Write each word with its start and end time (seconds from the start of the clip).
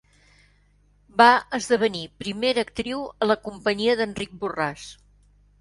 Va 1.21 1.27
esdevenir 1.57 2.01
primera 2.23 2.63
actriu 2.69 3.05
a 3.27 3.31
la 3.33 3.39
companyia 3.49 3.97
d'Enric 4.01 4.37
Borràs. 4.45 4.89